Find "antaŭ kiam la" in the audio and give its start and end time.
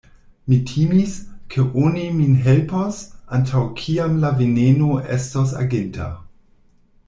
3.39-4.35